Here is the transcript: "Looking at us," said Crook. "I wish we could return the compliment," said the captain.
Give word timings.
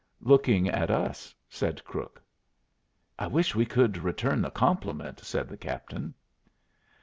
"Looking 0.21 0.67
at 0.67 0.89
us," 0.89 1.35
said 1.47 1.83
Crook. 1.83 2.19
"I 3.19 3.27
wish 3.27 3.53
we 3.53 3.67
could 3.67 3.97
return 3.99 4.41
the 4.41 4.49
compliment," 4.49 5.19
said 5.19 5.47
the 5.47 5.57
captain. 5.57 6.15